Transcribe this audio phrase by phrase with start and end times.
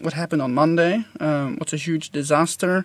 [0.00, 2.84] what happened on Monday um, was a huge disaster.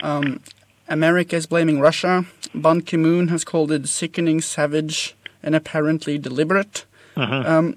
[0.00, 0.40] Um,
[0.88, 2.24] America is blaming Russia.
[2.54, 6.84] Ban Ki moon has called it sickening, savage, and apparently deliberate.
[7.16, 7.46] Mhm.
[7.46, 7.76] Um,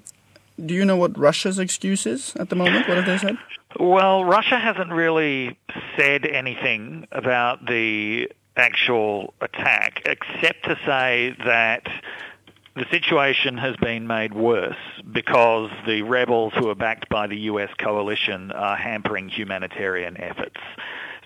[0.64, 2.88] do you know what Russia's excuse is at the moment?
[2.88, 3.38] What have they said?
[3.78, 5.56] Well, Russia hasn't really
[5.96, 11.86] said anything about the actual attack, except to say that
[12.78, 14.76] the situation has been made worse
[15.10, 20.60] because the rebels who are backed by the US coalition are hampering humanitarian efforts.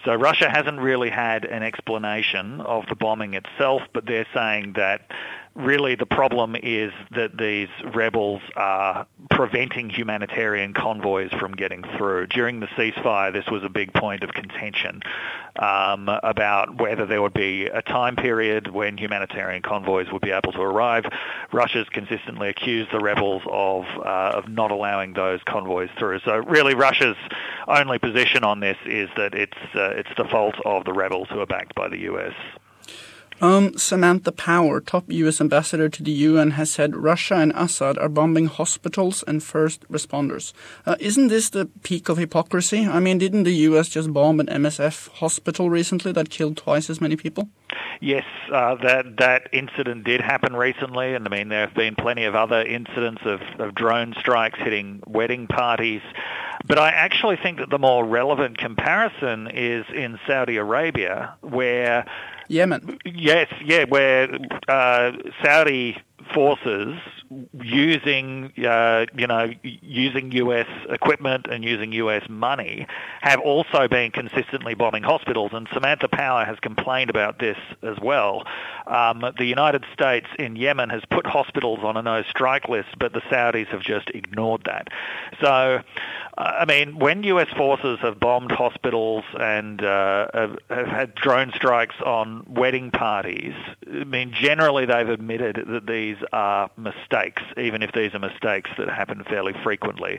[0.05, 5.11] So Russia hasn't really had an explanation of the bombing itself, but they're saying that
[5.55, 12.27] really the problem is that these rebels are preventing humanitarian convoys from getting through.
[12.29, 15.03] During the ceasefire, this was a big point of contention
[15.57, 20.53] um, about whether there would be a time period when humanitarian convoys would be able
[20.53, 21.05] to arrive.
[21.53, 26.21] Russia's consistently accused the rebels of uh, of not allowing those convoys through.
[26.21, 27.17] So really, Russia's
[27.69, 31.41] only position on this is that it's uh, it's the fault of the rebels who
[31.41, 32.35] are backed by the US.
[33.43, 35.41] Um, Samantha Power, top U.S.
[35.41, 40.53] ambassador to the UN, has said Russia and Assad are bombing hospitals and first responders.
[40.87, 42.87] Uh, isn't this the peak of hypocrisy?
[42.87, 43.89] I mean, didn't the U.S.
[43.89, 47.49] just bomb an MSF hospital recently that killed twice as many people?
[48.01, 52.25] Yes, uh, that that incident did happen recently, and I mean there have been plenty
[52.25, 56.03] of other incidents of, of drone strikes hitting wedding parties.
[56.67, 62.07] But I actually think that the more relevant comparison is in Saudi Arabia, where
[62.49, 62.99] Yemen.
[63.05, 64.29] Yes, yeah, where
[64.69, 65.97] uh, Saudi
[66.35, 66.99] forces
[67.61, 70.67] using, uh, you know, using U.S.
[70.89, 72.29] equipment and using U.S.
[72.29, 72.87] money
[73.21, 75.53] have also been consistently bombing hospitals.
[75.55, 78.45] And Samantha Power has complained about this as well.
[78.87, 83.21] Um, the United States in Yemen has put hospitals on a no-strike list, but the
[83.23, 84.89] Saudis have just ignored that.
[85.41, 85.81] So,
[86.39, 87.49] I mean, when U.S.
[87.57, 93.53] forces have bombed hospitals and uh, have, have had drone strikes on wedding parties,
[93.87, 98.89] I mean, generally they've admitted that these are mistakes, even if these are mistakes that
[98.89, 100.19] happen fairly frequently.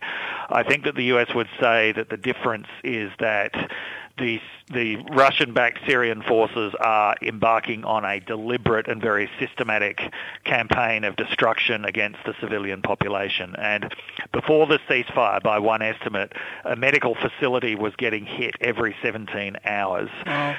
[0.49, 3.71] I think that the US would say that the difference is that
[4.17, 4.39] the,
[4.71, 10.01] the Russian-backed Syrian forces are embarking on a deliberate and very systematic
[10.43, 13.55] campaign of destruction against the civilian population.
[13.57, 13.93] And
[14.31, 20.09] before the ceasefire, by one estimate, a medical facility was getting hit every 17 hours.
[20.25, 20.55] Wow.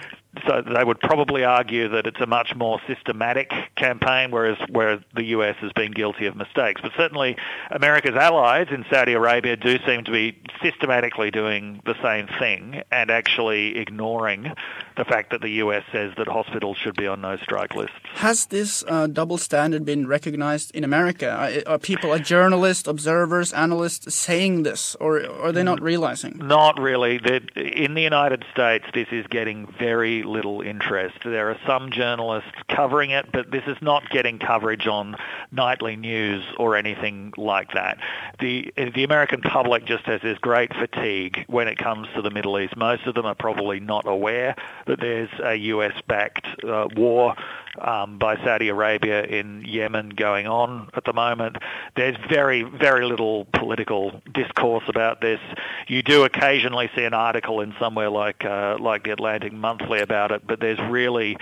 [0.48, 5.24] So they would probably argue that it's a much more systematic campaign, whereas where the
[5.26, 6.80] US has been guilty of mistakes.
[6.82, 7.36] But certainly,
[7.70, 13.10] America's allies in Saudi Arabia do seem to be systematically doing the same thing and
[13.10, 14.52] actually ignoring
[14.96, 17.96] the fact that the US says that hospitals should be on no-strike lists.
[18.14, 21.30] Has this uh, double standard been recognized in America?
[21.30, 26.38] Are, are people, are journalists, observers, analysts saying this, or are they not realizing?
[26.38, 27.16] Not really.
[27.56, 31.16] In the United States, this is getting very little interest.
[31.24, 35.16] There are some journalists covering it, but this is not getting coverage on
[35.50, 37.98] nightly news or anything like that.
[38.40, 42.58] The the American public just has this great fatigue when it comes to the Middle
[42.58, 42.76] East.
[42.76, 44.56] Most of them are probably not aware
[44.86, 47.34] that there's a US-backed uh, war
[47.80, 51.56] um, by Saudi Arabia in Yemen going on at the moment.
[51.96, 55.40] There's very, very little political discourse about this.
[55.88, 60.30] You do occasionally see an article in somewhere like uh, like the Atlantic Monthly about
[60.32, 61.36] it, but there's really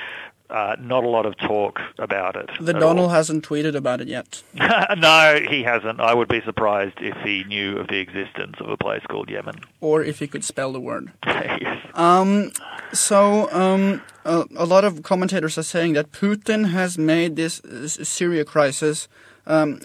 [0.53, 2.51] uh, not a lot of talk about it.
[2.61, 3.09] The Donald all.
[3.09, 4.43] hasn't tweeted about it yet.
[4.55, 6.01] no, he hasn't.
[6.01, 9.61] I would be surprised if he knew of the existence of a place called Yemen.
[9.81, 11.11] Or if he could spell the word.
[11.27, 11.87] yes.
[11.95, 12.53] Um,
[12.93, 17.61] so um, a, a lot of commentators are saying that Putin has made this
[18.03, 19.09] Syria crisis
[19.47, 19.81] um,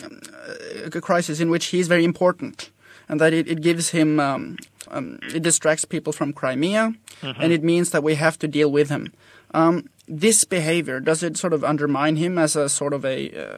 [0.86, 2.70] a crisis in which he is very important,
[3.10, 4.58] and that it, it gives him um,
[4.92, 8.90] um, it distracts people from Crimea, and it means that we have to deal with
[8.90, 9.14] him.
[9.54, 13.58] Um, this behavior does it sort of undermine him as a sort of a, uh,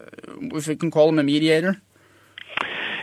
[0.55, 1.81] if we can call him a mediator?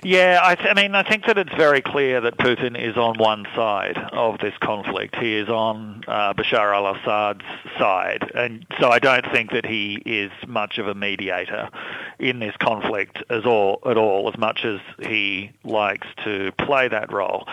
[0.02, 3.18] Yeah, I, th- I mean, I think that it's very clear that Putin is on
[3.18, 5.16] one side of this conflict.
[5.16, 7.44] He is on uh, Bashar al-Assad's
[7.78, 11.70] side, and so I don't think that he is much of a mediator
[12.18, 17.12] in this conflict as all at all, as much as he likes to play that
[17.12, 17.48] role.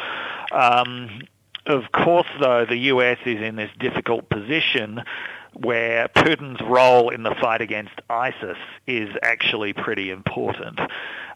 [0.54, 1.22] Um,
[1.66, 5.04] of course, though, the US is in this difficult position
[5.54, 8.58] where Putin's role in the fight against ISIS
[8.88, 10.80] is actually pretty important.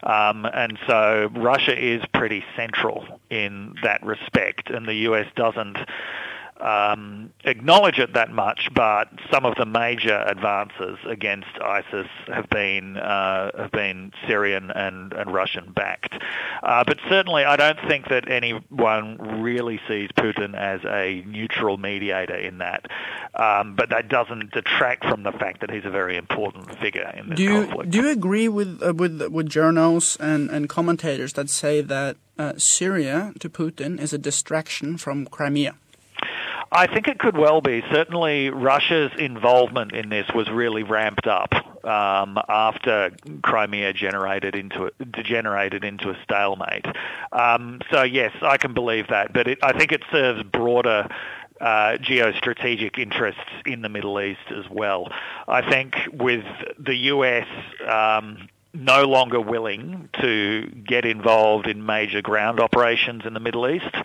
[0.04, 5.78] Um, and so Russia is pretty central in that respect, and the US doesn't.
[6.60, 12.98] Um, acknowledge it that much, but some of the major advances against ISIS have been
[12.98, 16.16] uh, have been Syrian and, and Russian backed.
[16.64, 22.36] Uh, but certainly, I don't think that anyone really sees Putin as a neutral mediator
[22.36, 22.88] in that.
[23.36, 27.30] Um, but that doesn't detract from the fact that he's a very important figure in
[27.30, 27.92] this do you, conflict.
[27.92, 32.54] Do you agree with uh, with with journals and, and commentators that say that uh,
[32.58, 35.76] Syria to Putin is a distraction from Crimea?
[36.72, 37.84] I think it could well be.
[37.92, 41.54] Certainly, Russia's involvement in this was really ramped up
[41.86, 43.12] um, after
[43.42, 46.86] Crimea generated into degenerated into a stalemate.
[47.32, 51.08] Um, so yes, I can believe that, but it, I think it serves broader.
[51.60, 55.12] Uh, geostrategic interests in the Middle East as well.
[55.48, 56.46] I think with
[56.78, 57.48] the US
[57.90, 63.96] um, no longer willing to get involved in major ground operations in the Middle East.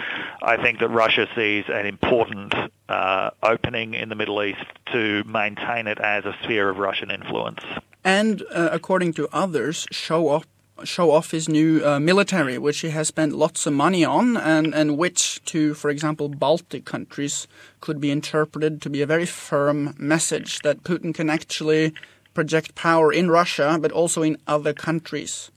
[0.43, 2.53] I think that Russia sees an important
[2.89, 7.61] uh, opening in the Middle East to maintain it as a sphere of Russian influence.
[8.05, 10.47] And uh, according to others, show off
[10.85, 14.75] show off his new uh, military, which he has spent lots of money on, and,
[14.75, 17.47] and which to, for example, Baltic countries
[17.81, 21.95] could be interpreted to be a very firm message that Putin can actually
[22.35, 25.53] project power in Russia, but also in other countries.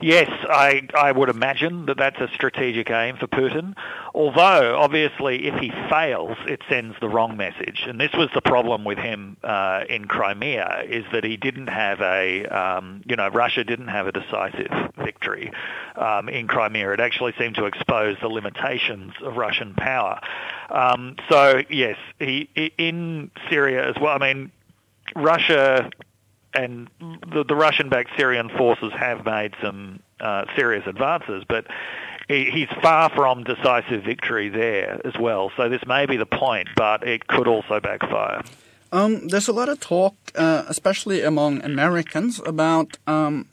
[0.00, 3.74] Yes, I, I would imagine that that's a strategic aim for Putin.
[4.14, 7.84] Although, obviously, if he fails, it sends the wrong message.
[7.86, 12.00] And this was the problem with him uh, in Crimea, is that he didn't have
[12.00, 15.50] a, um, you know, Russia didn't have a decisive victory
[15.96, 16.92] um, in Crimea.
[16.92, 20.20] It actually seemed to expose the limitations of Russian power.
[20.70, 22.48] Um, so, yes, he
[22.78, 24.14] in Syria as well.
[24.14, 24.52] I mean,
[25.16, 25.90] Russia
[26.54, 26.88] and
[27.32, 31.66] the, the Russian-backed Syrian forces have made some uh, serious advances, but
[32.28, 35.50] he, he's far from decisive victory there as well.
[35.56, 38.42] So this may be the point, but it could also backfire.
[38.92, 43.46] Um, there's a lot of talk, uh, especially among Americans, about um,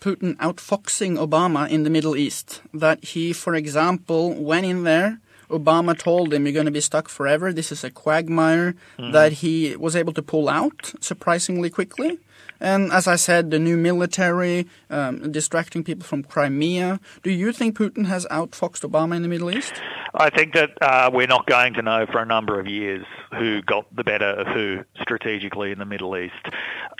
[0.00, 2.62] Putin outfoxing Obama in the Middle East.
[2.72, 5.20] That he, for example, went in there.
[5.50, 7.52] Obama told him, You're going to be stuck forever.
[7.52, 8.74] This is a quagmire.
[8.98, 9.12] Mm-hmm.
[9.12, 12.18] That he was able to pull out surprisingly quickly.
[12.60, 17.00] And as I said, the new military, um, distracting people from Crimea.
[17.22, 19.74] Do you think Putin has outfoxed Obama in the Middle East?
[20.14, 23.04] I think that uh, we're not going to know for a number of years
[23.38, 26.34] who got the better of who strategically in the Middle East.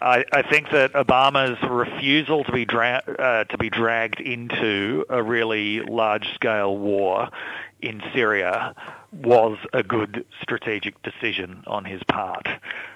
[0.01, 5.23] I, I think that Obama's refusal to be dra- uh, to be dragged into a
[5.23, 7.31] really large-scale war
[7.81, 8.75] in Syria
[9.13, 12.47] was a good strategic decision on his part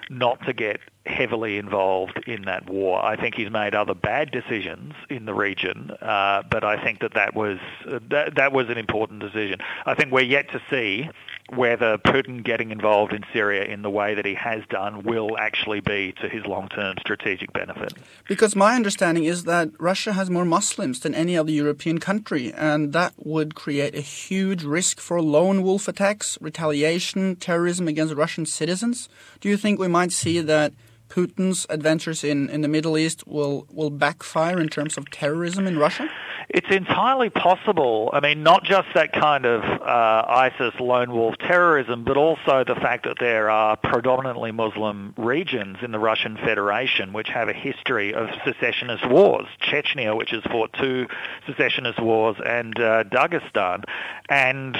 [0.09, 3.03] not to get heavily involved in that war.
[3.03, 7.13] I think he's made other bad decisions in the region, uh, but I think that
[7.15, 7.57] that was
[7.87, 9.59] uh, that, that was an important decision.
[9.85, 11.09] I think we're yet to see
[11.49, 15.81] whether Putin getting involved in Syria in the way that he has done will actually
[15.81, 17.93] be to his long-term strategic benefit.
[18.27, 22.93] Because my understanding is that Russia has more Muslims than any other European country, and
[22.93, 29.09] that would create a huge risk for lone wolf attacks, retaliation, terrorism against Russian citizens.
[29.39, 30.73] Do you think we might see that
[31.09, 35.77] Putin's adventures in, in the Middle East will, will backfire in terms of terrorism in
[35.77, 36.09] Russia?
[36.49, 38.09] It's entirely possible.
[38.13, 42.75] I mean, not just that kind of uh, ISIS lone wolf terrorism, but also the
[42.75, 48.13] fact that there are predominantly Muslim regions in the Russian Federation which have a history
[48.13, 49.47] of secessionist wars.
[49.61, 51.07] Chechnya, which has fought two
[51.47, 53.83] secessionist wars, and uh, Dagestan.
[54.29, 54.77] And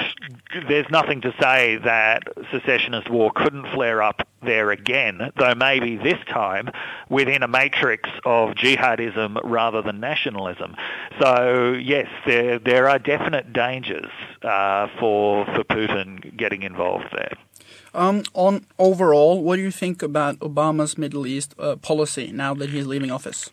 [0.68, 6.18] there's nothing to say that secessionist war couldn't flare up there again, though maybe this
[6.28, 6.70] time
[7.08, 10.76] within a matrix of jihadism rather than nationalism.
[11.20, 14.10] So yes, there there are definite dangers
[14.42, 17.32] uh, for for Putin getting involved there.
[17.94, 22.70] Um, on overall, what do you think about Obama's Middle East uh, policy now that
[22.70, 23.50] he's leaving office?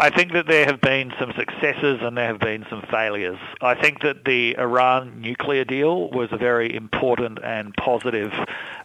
[0.00, 3.38] I think that there have been some successes and there have been some failures.
[3.60, 8.32] I think that the Iran nuclear deal was a very important and positive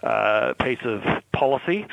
[0.03, 1.87] uh, piece of policy.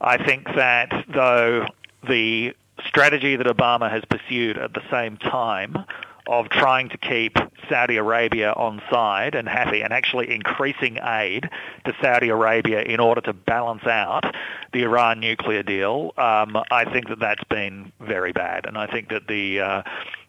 [0.00, 1.66] I think that though
[2.08, 2.54] the
[2.86, 5.84] strategy that Obama has pursued at the same time
[6.28, 7.36] of trying to keep
[7.68, 11.48] Saudi Arabia on side and happy and actually increasing aid
[11.84, 14.24] to Saudi Arabia in order to balance out
[14.72, 18.66] the Iran nuclear deal, um, I think that that's been very bad.
[18.66, 19.82] And I think that the uh,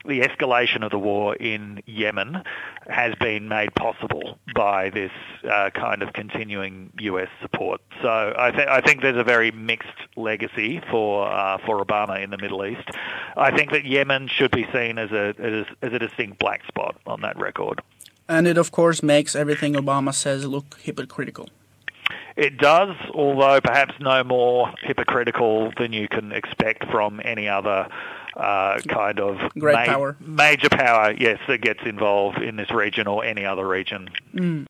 [0.05, 2.43] the escalation of the war in Yemen
[2.87, 5.11] has been made possible by this
[5.49, 7.27] uh, kind of continuing U.S.
[7.41, 7.81] support.
[8.01, 12.29] So I, th- I, think there's a very mixed legacy for uh, for Obama in
[12.29, 12.89] the Middle East.
[13.35, 16.95] I think that Yemen should be seen as a as, as a distinct black spot
[17.05, 17.81] on that record.
[18.27, 21.49] And it, of course, makes everything Obama says look hypocritical.
[22.35, 27.89] It does, although perhaps no more hypocritical than you can expect from any other
[28.35, 30.15] uh, kind of Great power.
[30.19, 34.09] major power, yes, that gets involved in this region or any other region.
[34.33, 34.67] Mm.